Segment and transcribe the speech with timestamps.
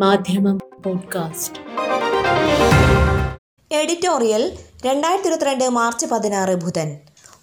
[0.00, 1.58] മാധ്യമം podcast.
[3.74, 4.52] Editorial
[4.86, 6.98] രണ്ടായിരത്തി ഇരുപത്തിരണ്ട് മാർച്ച് പതിനാറ് ബുധൻ.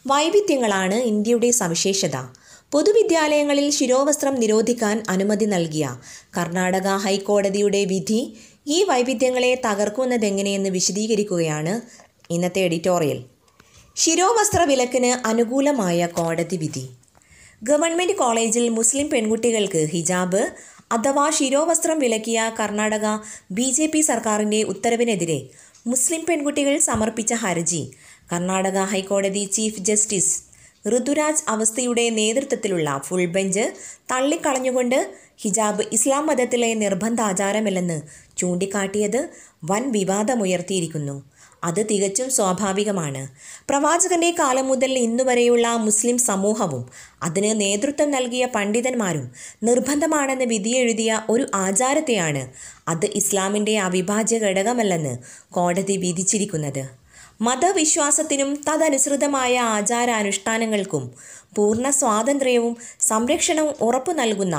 [0.07, 2.15] വൈവിധ്യങ്ങളാണ് ഇന്ത്യയുടെ സവിശേഷത.
[2.71, 5.97] പൊതുവിദ്യാലയങ്ങളിൽ ശിരോവസ്ത്രം നിരോധിക്കാൻ അനുമതി നൽകിയ
[6.37, 11.81] കർണാടക ഹൈക്കോടതിയുടെ വിധി ഈ വൈവിധ്യങ്ങളെ തകർക്കുന്നതെങ്ങനെയെന്ന് വിശദീകരിക്കുകയാണ്
[12.33, 13.23] ഇന്നത്തെ എഡിറ്റോറിയൽ.
[13.95, 16.89] ശിരോവസ്ത്ര വിലക്കിന് അനുകൂലമായ കോടതി വിധി.
[17.63, 20.47] ഗവൺമെന്റ് കോളേജിൽ മുസ്ലിം പെൺകുട്ടികൾക്ക് ഹിജാബ്
[20.95, 23.05] അഥവാ ശിരോവസ്ത്രം വിലക്കിയ കർണാടക
[23.51, 25.37] ബി ജെ പി സർക്കാരിന്റെ ഉത്തരവിനെതിരെ
[25.87, 27.81] മുസ്ലിം പെൺകുട്ടികൾ സമർപ്പിച്ച ഹർജി.
[28.31, 30.33] കർണാടക ഹൈക്കോടതി ചീഫ് ജസ്റ്റിസ്
[30.93, 33.65] ഋതുരാജ് അവസ്ഥയുടെ നേതൃത്വത്തിലുള്ള ഫുൾ ബെഞ്ച്
[34.11, 34.99] തള്ളിക്കളഞ്ഞുകൊണ്ട്
[35.43, 37.97] ഹിജാബ് ഇസ്ലാം മതത്തിലെ നിർബന്ധാചാരമല്ലെന്ന്
[38.37, 39.21] ചൂണ്ടിക്കാട്ടിയത്
[39.71, 41.15] വൻ വിവാദമുയർത്തിയിരിക്കുന്നു.
[41.63, 43.27] അത് തികച്ചും സ്വാഭാവികമാണ്.
[43.69, 46.83] പ്രവാചകന്റെ കാലം മുതൽ ഇന്നുവരെയുള്ള മുസ്ലിം സമൂഹവും
[47.23, 49.31] അതിന് നേതൃത്വം നൽകിയ പണ്ഡിതന്മാരും
[49.63, 52.43] നിർബന്ധമാണെന്ന് വിധിയെഴുതിയ ഒരു ആചാരത്തെയാണ്
[52.87, 55.17] അത് ഇസ്ലാമിന്റെ അവിഭാജ്യ ഘടകമല്ലെന്ന്
[55.53, 56.83] കോടതി വിധിച്ചിരിക്കുന്നത്.
[57.41, 61.11] മതവിശ്വാസത്തിനും തദനുസൃതമായ ആചാരാനുഷ്ഠാനങ്ങൾക്കും
[61.55, 64.57] പൂർണ സ്വാതന്ത്ര്യവും സംരക്ഷണവും ഉറപ്പു നൽകുന്ന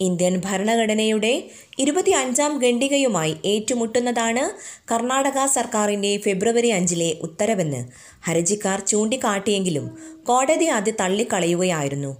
[0.00, 1.32] ഇന്ത്യൻ ഭരണഘടനയുടെ
[1.78, 4.44] ഇരുപത്തി അഞ്ചാം ഖണ്ഡികയുമായി ഏറ്റുമുട്ടുന്നതാണ്
[4.90, 7.80] കർണാടക സർക്കാരിന്റെ ഫെബ്രുവരി അഞ്ചിലെ ഉത്തരവെന്ന്
[8.28, 9.86] ഹർജിക്കാർ ചൂണ്ടിക്കാട്ടിയെങ്കിലും
[10.24, 12.12] കോടതി അത് തള്ളിക്കളയുകയായിരുന്നു.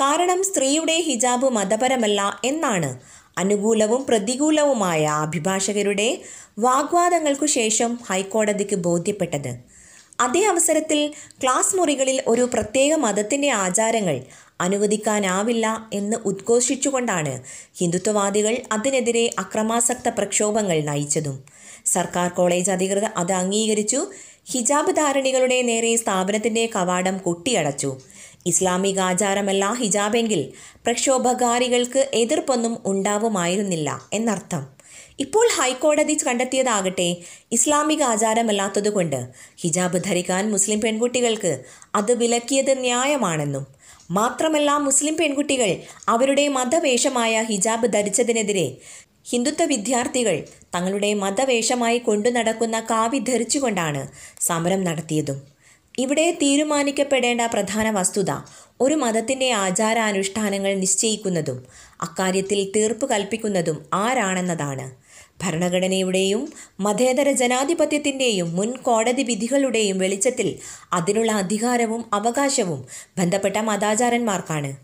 [0.00, 2.90] കാരണം സ്ത്രീയുടെ ഹിജാബ് മതപരമല്ല എന്നാണ്
[3.38, 6.22] അനുകൂലവും പ്രതികൂലവുമായ അഭിഭാഷകരുടെ
[6.58, 9.52] വാഗ്വാദങ്ങൾക്കു ശേഷം ഹൈക്കോടതിക്ക് ബോധ്യപ്പെട്ടത്.
[10.20, 11.00] അതേ അവസരത്തിൽ
[11.42, 14.16] ക്ലാസ് മുറികളിൽ ഒരു പ്രത്യേക മതത്തിന്റെ ആചാരങ്ങൾ
[14.60, 17.42] അനുവദിക്കാനാവില്ല എന്ന് ഉദ്ഘോഷിച്ചുകൊണ്ടാണ്
[17.78, 21.44] ഹിന്ദുത്വവാദികൾ അതിനെതിരെ അക്രമാസക്ത പ്രക്ഷോഭങ്ങൾ നയിച്ചതും.
[21.86, 24.06] സർക്കാർ കോളേജ് അധികൃതർ അത് അംഗീകരിച്ചു.
[24.50, 27.96] ഹിജാബ് ധാരണികളുടെ നേരെ സ്ഥാപനത്തിന്റെ കവാടം കൊട്ടിയടച്ചു.
[28.46, 30.52] ഇസ്ലാമിക ആചാരമല്ല ഹിജാബെങ്കിൽ
[30.84, 34.78] പ്രക്ഷോഭകാരികൾക്ക് എതിർപ്പൊന്നും ഉണ്ടാവുമായിരുന്നില്ല എന്നർത്ഥം.
[35.18, 37.16] ഇപ്പോൾ ഹൈക്കോടതി കണ്ടെത്തിയതാകട്ടെ
[37.52, 41.62] ഇസ്ലാമിക ആചാരമല്ലാത്തതുകൊണ്ട് ഹിജാബ് ധരിക്കാൻ മുസ്ലിം പെൺകുട്ടികൾക്ക്
[41.94, 43.77] അത് വിലക്കിയത് ന്യായമാണെന്നും
[44.10, 45.70] മാത്രമല്ല മുസ്ലിം പെൺകുട്ടികൾ
[46.08, 48.76] അവരുടെ മതവേഷമായ ഹിജാബ് ധരിച്ചതിനെതിരെ
[49.30, 50.36] ഹിന്ദുത്വ വിദ്യാർത്ഥികൾ
[50.74, 54.02] തങ്ങളുടെ മതവേഷമായി കൊണ്ടു നടക്കുന്ന കാവി ധരിച്ചുകൊണ്ടാണ്
[54.40, 55.38] സമരം നടത്തിയതും.
[55.98, 58.30] ഇവിടെ തീരുമാനിക്കപ്പെടേണ്ട പ്രധാന വസ്തുത
[58.80, 61.58] ഒരു മതത്തിന്റെ ആചാരാനുഷ്ഠാനങ്ങൾ നിശ്ചയിക്കുന്നതും
[62.00, 64.86] അക്കാര്യത്തിൽ തീർപ്പ് കൽപ്പിക്കുന്നതും ആരാണെന്നതാണ്.
[65.42, 70.58] ഭരണഘടനയുടെയും മതേതര ജനാധിപത്യത്തിന്റെയും മുൻ കോടതി വിധികളുടെയും വെളിച്ചത്തിൽ
[70.92, 72.84] അതിനുള്ള അധികാരവും അവകാശവും
[73.18, 74.76] ബന്ധപ്പെട്ട മതാചാരന്മാർക്കാണ്.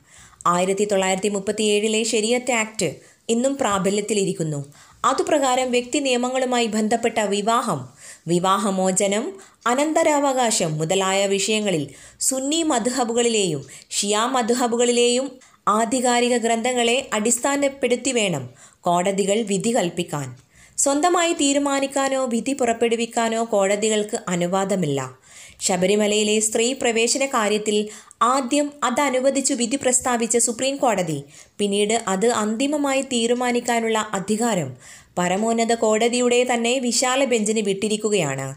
[0.46, 2.94] ആയിരത്തി തൊള്ളായിരത്തി മുപ്പത്തിയേഴിലെ ശരിയത്ത് ആക്ട്
[3.28, 4.64] ഇന്നും പ്രാബല്യത്തിലിരിക്കുന്നു.
[5.04, 7.88] അതുപ്രകാരം വ്യക്തി നിയമങ്ങളുമായി ബന്ധപ്പെട്ട വിവാഹം
[8.26, 9.32] വിവാഹമോചനം
[9.66, 11.88] അനന്തരാവകാശം മുതലായ വിഷയങ്ങളിൽ
[12.20, 15.38] സുന്നി മധുഹബുകളിലെയും ഷിയാ മധുഹബുകളിലെയും
[15.68, 18.50] ആധികാരിക ഗ്രന്ഥങ്ങളെ അടിസ്ഥാനപ്പെടുത്തി വേണം
[18.80, 20.43] കോടതികൾ വിധി കൽപ്പിക്കാൻ.
[20.78, 25.00] സ്വന്തമായി തീരുമാനിക്കാനോ വിധി പുറപ്പെടുവിക്കാനോ കോടതികൾക്ക് അനുവാദമില്ല.
[25.60, 27.88] ശബരിമലയിലെ സ്ത്രീ പ്രവേശന കാര്യത്തിൽ
[28.22, 31.24] ആദ്യം അത് അനുവദിച്ചു വിധി പ്രസ്താവിച്ച സുപ്രീം കോടതി
[31.58, 34.76] പിന്നീട് അത് അന്തിമമായി തീരുമാനിക്കാനുള്ള അധികാരം
[35.18, 38.48] പരമോന്നത കോടതിയുടെ തന്നെ വിശാല ബെഞ്ചിന് വിട്ടിരിക്കുകയാണ്.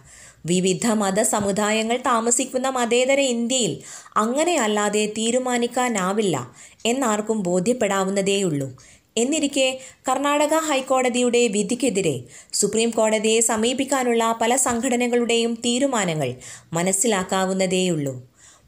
[0.46, 3.74] വിവിധ മത സമുദായങ്ങൾ താമസിക്കുന്ന മതേതര ഇന്ത്യയിൽ
[4.18, 6.36] അങ്ങനെയല്ലാതെ തീരുമാനിക്കാനാവില്ല
[6.86, 8.68] എന്നാർക്കും ബോധ്യപ്പെടാവുന്നതേയുള്ളൂ.
[9.18, 9.68] എന്നിരിക്കെ
[10.10, 12.16] കർണാടക ഹൈക്കോടതിയുടെ വിധിക്കെതിരെ
[12.54, 16.30] സുപ്രീം കോടതിയെ സമീപിക്കാനുള്ള പല സംഘടനകളുടെയും തീരുമാനങ്ങൾ
[16.74, 18.14] മനസ്സിലാക്കാവുന്നതേയുള്ളൂ.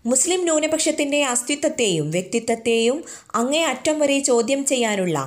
[0.05, 2.97] മുസ്ലിം ന്യൂനപക്ഷത്തിന്റെ അസ്തിത്വത്തെയും വ്യക്തിത്വത്തെയും
[3.35, 5.17] അങ്ങേ അറ്റം വരെ ചോദ്യം ചെയ്യാനുള്ള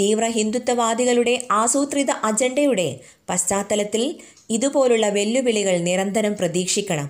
[0.00, 2.88] തീവ്ര ഹിന്ദുത്വവാദികളുടെ ആസൂത്രിത അജണ്ടയുടെ
[3.30, 4.02] പശ്ചാത്തലത്തിൽ
[4.50, 7.08] ഇതുപോലുള്ള വെല്ലുവിളികൾ നിരന്തരം പ്രതീക്ഷിക്കണം.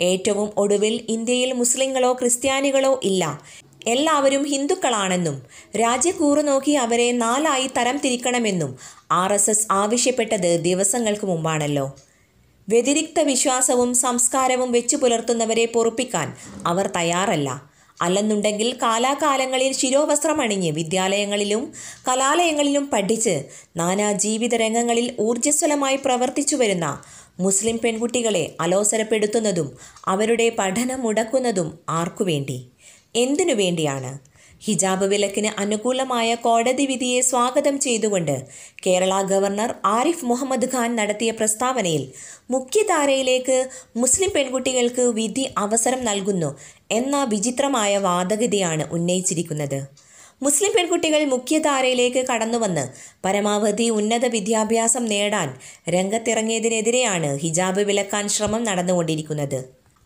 [0.00, 3.22] ഏറ്റവും ഒടുവിൽ ഇന്ത്യയിൽ മുസ്ലിങ്ങളോ ക്രിസ്ത്യാനികളോ ഇല്ല.
[3.86, 5.42] എല്ലാവരും ഹിന്ദുക്കളാണെന്നും
[5.80, 8.78] രാജ്യക്കൂറു നോക്കി അവരെ നാലായി തരം തിരിക്കണമെന്നും
[9.10, 11.96] ആർ എസ് എസ് ആവശ്യപ്പെട്ടത് ദിവസങ്ങൾക്ക് മുമ്പാണല്ലോ.
[12.68, 16.34] വ്യതിരിക്ത വിശ്വാസവും സംസ്കാരവും വെച്ചു പുലർത്തുന്നവരെ പൊറുപ്പിക്കാൻ
[16.66, 17.74] അവർ തയ്യാറല്ല.
[18.02, 21.72] അല്ലെന്നുണ്ടെങ്കിൽ കാലാകാലങ്ങളിൽ ശിരോവസ്ത്രം അണിഞ്ഞ് വിദ്യാലയങ്ങളിലും
[22.08, 23.44] കലാലയങ്ങളിലും പഠിച്ച്
[23.76, 27.02] നാനാ ജീവിത രംഗങ്ങളിൽ ഊർജസ്വലമായി പ്രവർത്തിച്ചു വരുന്ന
[27.40, 32.73] മുസ്ലിം പെൺകുട്ടികളെ അലോസരപ്പെടുത്തുന്നതും അവരുടെ പഠനം മുടക്കുന്നതും ആർക്കുവേണ്ടി?
[33.14, 34.12] എന്തിനു വേണ്ടിയാണ്?
[34.62, 38.36] ഹിജാബ് വിലക്കിന് അനുകൂലമായ കോടതി വിധിയെ സ്വാഗതം ചെയ്തുകൊണ്ട്
[38.84, 42.04] കേരള ഗവർണർ ആരിഫ് മുഹമ്മദ് ഖാൻ നടത്തിയ പ്രസ്താവനയിൽ
[42.50, 43.58] മുഖ്യധാരയിലേക്ക്
[43.96, 46.50] മുസ്ലിം പെൺകുട്ടികൾക്ക് വിധി അവസരം നൽകുന്നു
[46.90, 49.78] എന്ന വിചിത്രമായ വാദഗതിയാണ് ഉന്നയിച്ചിരിക്കുന്നത്.
[50.42, 52.84] മുസ്ലിം പെൺകുട്ടികൾ മുഖ്യധാരയിലേക്ക് കടന്നുവന്ന്
[53.24, 55.48] പരമാവധി ഉന്നത വിദ്യാഭ്യാസം നേടാൻ
[55.96, 59.58] രംഗത്തിറങ്ങിയതിനെതിരെയാണ് ഹിജാബ് വിലക്കാൻ ശ്രമം നടന്നുകൊണ്ടിരിക്കുന്നത്.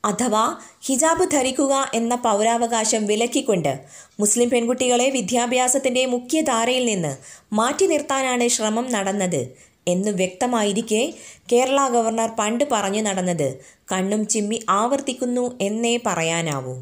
[0.08, 3.81] അഥവാ ഹിജാബ് ധരിക്കുക എന്ന പൗരാവകാശം വിലക്കിക്കൊണ്ട്
[4.20, 7.16] മുസ്ലിം പെൺകുട്ടികളെ വിദ്യാഭ്യാസത്തിന്റെ മുഖ്യധാരയിൽ നിന്ന്
[7.52, 11.14] മാറ്റി നിർത്താനാണ് ശ്രമം നടന്നത് എന്ന് വ്യക്തമായിരിക്കെ
[11.52, 13.64] കേരള ഗവർണർ പണ്ട് പറഞ്ഞു നടന്നത്.
[13.93, 16.75] കണ്ണും ചിമ്മി ആവർത്തിക്കുന്നു എന്നേ പറയാനാവൂ.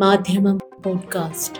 [0.00, 1.58] മാധ്യമം പോഡ്കാസ്റ്റ്.